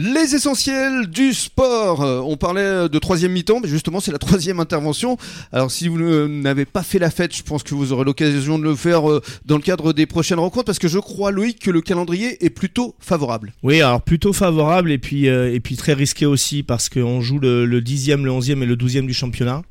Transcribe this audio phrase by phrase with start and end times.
[0.00, 2.02] Les essentiels du sport.
[2.02, 5.16] Euh, On parlait de troisième mi-temps, mais justement c'est la troisième intervention.
[5.50, 8.60] Alors si vous ne- n'avez pas fait la fête, je pense que vous aurez l'occasion
[8.60, 11.58] de le faire euh, dans le cadre des prochaines rencontres, parce que je crois Loïc
[11.58, 13.52] que le calendrier est plutôt favorable.
[13.64, 17.40] Oui, alors plutôt favorable et puis, euh, et puis très risqué aussi parce qu'on joue
[17.40, 19.62] le, le 10e, le 11e et le 12e du championnat.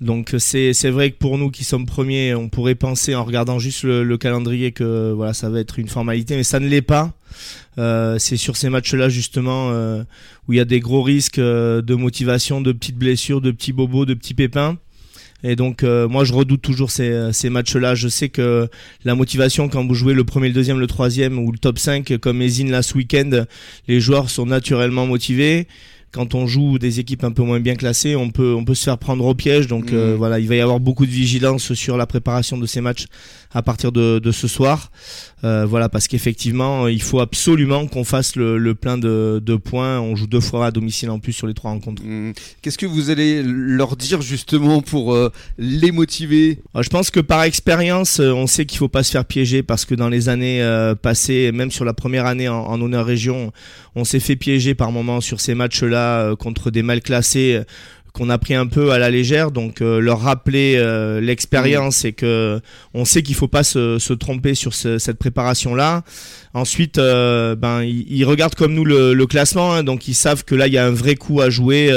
[0.00, 3.58] Donc c'est c'est vrai que pour nous qui sommes premiers, on pourrait penser en regardant
[3.58, 6.82] juste le, le calendrier que voilà ça va être une formalité, mais ça ne l'est
[6.82, 7.12] pas.
[7.78, 10.02] Euh, c'est sur ces matchs-là justement euh,
[10.48, 13.72] où il y a des gros risques euh, de motivation, de petites blessures, de petits
[13.72, 14.78] bobos, de petits pépins.
[15.42, 17.94] Et donc moi je redoute toujours ces, ces matchs-là.
[17.94, 18.68] Je sais que
[19.06, 22.18] la motivation quand vous jouez le premier, le deuxième, le troisième ou le top 5
[22.18, 23.46] comme Ezine là ce week-end,
[23.88, 25.66] les joueurs sont naturellement motivés.
[26.12, 28.82] Quand on joue des équipes un peu moins bien classées, on peut on peut se
[28.84, 29.68] faire prendre au piège.
[29.68, 30.16] Donc euh, Mhm.
[30.16, 33.04] voilà, il va y avoir beaucoup de vigilance sur la préparation de ces matchs
[33.52, 34.90] à partir de, de ce soir.
[35.42, 39.98] Euh, voilà, parce qu'effectivement, il faut absolument qu'on fasse le, le plein de, de points.
[40.00, 42.02] On joue deux fois à domicile en plus sur les trois rencontres.
[42.02, 46.58] Hum, Qu'est-ce que vous allez leur dire justement pour euh, les motiver?
[46.78, 49.94] Je pense que par expérience, on sait qu'il faut pas se faire piéger parce que
[49.94, 50.60] dans les années
[51.02, 53.52] passées, même sur la première année en, en honneur région,
[53.94, 57.64] on s'est fait piéger par moments sur ces matchs-là euh, contre des mal classés euh,
[58.12, 59.52] qu'on a pris un peu à la légère.
[59.52, 60.76] Donc euh, leur rappeler
[61.22, 62.60] l'expérience et que
[62.92, 66.02] on sait qu'il faut pas se, tromper sur ce- cette préparation-là.
[66.52, 70.66] Ensuite, euh, ben ils, regardent comme nous le, classement, hein, donc ils savent que là
[70.66, 71.92] il y a un vrai coup à jouer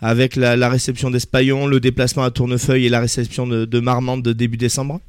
[0.00, 4.32] avec la, réception d'Espaillon, le déplacement à Tournefeuille et la réception de, de Marmande de
[4.32, 5.00] début décembre.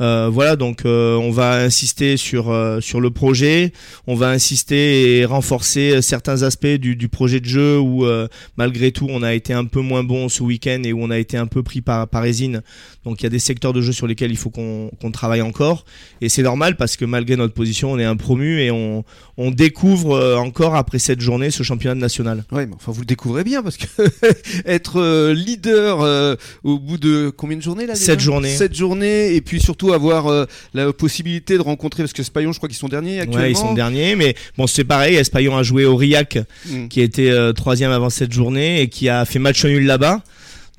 [0.00, 3.72] Euh, voilà, donc euh, on va insister sur euh, sur le projet,
[4.06, 8.92] on va insister et renforcer certains aspects du, du projet de jeu où euh, malgré
[8.92, 11.36] tout on a été un peu moins bon ce week-end et où on a été
[11.36, 12.62] un peu pris par par Ezine.
[13.04, 15.42] Donc il y a des secteurs de jeu sur lesquels il faut qu'on qu'on travaille
[15.42, 15.84] encore
[16.20, 19.04] et c'est normal parce que malgré notre position on est un promu et on
[19.36, 22.44] on découvre encore après cette journée ce championnat national.
[22.52, 23.86] Ouais, mais enfin vous le découvrez bien parce que
[24.66, 28.06] être leader euh, au bout de combien de journées là déjà?
[28.06, 28.54] Sept journées.
[28.54, 32.58] Sept journées et puis surtout avoir euh, la possibilité de rencontrer parce que Spayon, je
[32.58, 33.42] crois qu'ils sont derniers actuellement.
[33.44, 35.16] Ouais, ils sont derniers, mais bon, c'est pareil.
[35.16, 36.88] Espaillon a joué au Riac, Mm.
[36.88, 40.22] qui était euh, troisième avant cette journée et qui a fait match nul là-bas.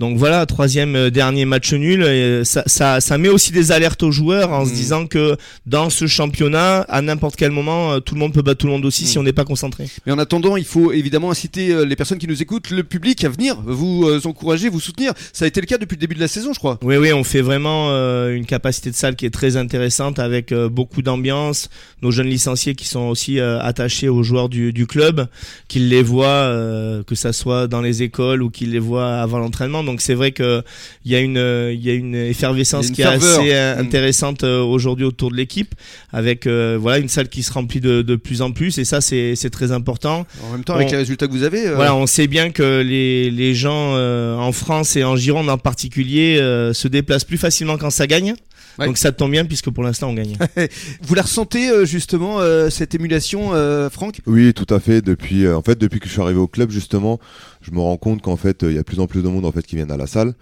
[0.02, 2.02] Donc voilà, troisième euh, dernier match nul.
[2.04, 4.74] Et ça, ça, ça met aussi des alertes aux joueurs en se Mm.
[4.76, 8.58] disant que dans ce championnat, à n'importe quel moment, euh, tout le monde peut battre
[8.62, 9.08] tout le monde aussi Mm.
[9.08, 9.86] si on n'est pas concentré.
[10.08, 13.24] Mais en attendant, il faut évidemment inciter euh, les personnes qui nous écoutent, le public
[13.24, 15.14] à venir vous euh, encourager, vous soutenir.
[15.34, 16.80] Ça a été le cas depuis le début de la saison, je crois.
[16.82, 20.52] Oui, oui, on fait vraiment euh, une capacité de salle qui est très intéressante avec
[20.52, 21.70] euh, beaucoup d'ambiance.
[22.02, 25.28] Nos jeunes licenciés qui sont aussi euh, attachés aux joueurs du, du club,
[25.68, 29.38] qu'ils les voient, euh, que ça soit dans les écoles ou qu'ils les voient avant
[29.38, 29.84] l'entraînement.
[29.92, 30.64] Donc c'est vrai que
[31.06, 31.38] il y a une,
[31.74, 33.80] il y a une effervescence qui est assez euh, Mm.
[33.80, 35.76] intéressante euh, aujourd'hui autour de l'équipe,
[36.12, 39.02] avec euh, voilà une salle qui se remplit de, de plus en plus et ça
[39.02, 40.26] c'est c'est très important.
[40.48, 41.68] En même temps, avec les résultats que vous avez.
[41.68, 45.50] euh, Voilà, on sait bien que les, les gens euh, en France et en Gironde
[45.50, 48.34] en particulier euh, se déplacent plus facilement quand ça gagne.
[48.80, 48.86] Ouais.
[48.86, 50.38] Donc ça tombe bien puisque pour l'instant on gagne.
[51.02, 54.22] Vous la ressentez euh, justement euh, cette émulation, euh, Franck?
[54.26, 55.02] Oui, tout à fait.
[55.02, 57.20] Depuis, euh, en fait, depuis que je suis arrivé au club, justement,
[57.62, 59.28] je me rends compte qu'en fait, euh, il y a de plus en plus de
[59.28, 60.34] monde en fait qui viennent à la salle.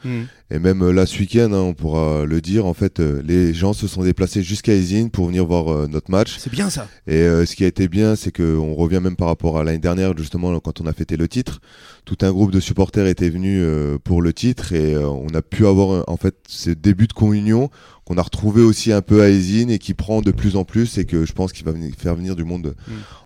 [0.51, 2.65] Et même euh, là, ce week-end, hein, on pourra le dire.
[2.65, 6.09] En fait, euh, les gens se sont déplacés jusqu'à Isine pour venir voir euh, notre
[6.09, 6.35] match.
[6.39, 6.87] C'est bien ça.
[7.07, 9.77] Et euh, ce qui a été bien, c'est qu'on revient même par rapport à l'année
[9.79, 11.61] dernière, justement, quand on a fêté le titre.
[12.05, 15.43] Tout un groupe de supporters était venu euh, pour le titre et euh, on a
[15.43, 17.69] pu avoir en fait ce début de communion
[18.09, 21.05] qu'on a retrouvé aussi un peu à et qui prend de plus en plus et
[21.05, 22.75] que je pense qu'il va venir- faire venir du monde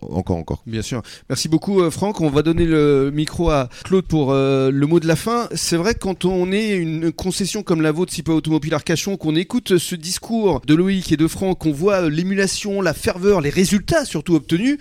[0.01, 0.61] encore encore.
[0.67, 1.01] Bien sûr.
[1.29, 2.19] Merci beaucoup, euh, Franck.
[2.19, 5.47] On va donner le micro à Claude pour euh, le mot de la fin.
[5.55, 9.35] C'est vrai que quand on est une concession comme la vôtre, Sipa Automobile Arcachon, qu'on
[9.37, 14.03] écoute ce discours de Loïc et de Franck, qu'on voit l'émulation, la ferveur, les résultats
[14.03, 14.77] surtout obtenus,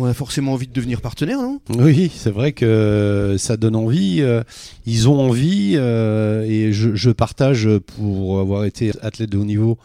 [0.00, 1.60] on a forcément envie de devenir partenaire, non?
[1.70, 4.18] Oui, c'est vrai que ça donne envie.
[4.20, 4.42] euh,
[4.86, 9.78] Ils ont envie euh, et je, partage pour avoir été athlète de haut niveau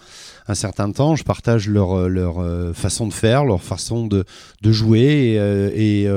[0.48, 1.16] un certain temps.
[1.16, 4.24] Je partage leur leur euh, façon de faire, leur façon de
[4.62, 5.40] de jouer
[5.76, 6.08] et,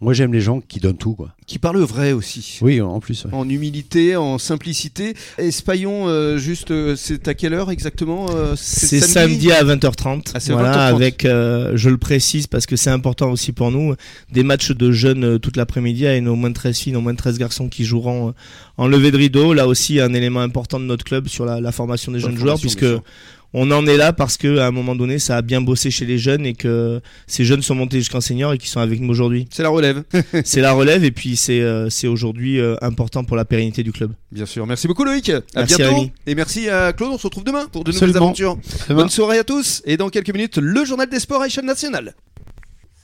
[0.00, 1.34] moi j'aime les gens qui donnent tout quoi.
[1.46, 2.58] Qui parle vrai aussi.
[2.60, 3.24] Oui, en plus.
[3.24, 3.30] ouais.
[3.32, 5.14] En humilité, en simplicité.
[5.38, 10.32] Espaillon, euh, juste, euh, c'est à quelle heure exactement euh, C'est samedi à 20h30.
[10.34, 10.94] Ah, c'est voilà, 20h30.
[10.94, 13.94] avec, euh, je le précise parce que c'est important aussi pour nous,
[14.32, 17.12] des matchs de jeunes euh, toute l'après-midi et nos moins de 13 filles, nos moins
[17.12, 18.32] de 13 garçons qui joueront euh,
[18.76, 19.54] en levée de rideau.
[19.54, 22.36] Là aussi, un élément important de notre club sur la, la formation des la jeunes
[22.36, 23.02] joueurs, formation, puisque bien sûr.
[23.58, 26.04] On en est là parce que à un moment donné, ça a bien bossé chez
[26.04, 29.08] les jeunes et que ces jeunes sont montés jusqu'en senior et qui sont avec nous
[29.08, 29.48] aujourd'hui.
[29.50, 30.02] C'est la relève.
[30.44, 33.92] c'est la relève et puis c'est euh, c'est aujourd'hui euh, important pour la pérennité du
[33.92, 34.12] club.
[34.30, 34.66] Bien sûr.
[34.66, 35.30] Merci beaucoup Loïc.
[35.30, 36.10] À Merci, bientôt.
[36.26, 37.12] Et merci à Claude.
[37.14, 38.58] On se retrouve demain pour de nouvelles aventures.
[38.90, 39.00] Demain.
[39.00, 39.80] Bonne soirée à tous.
[39.86, 42.14] Et dans quelques minutes, le journal des sports à échelle nationale.